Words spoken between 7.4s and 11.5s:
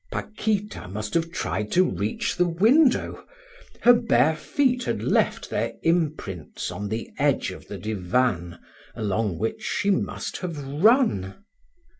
of the divan, along which she must have run.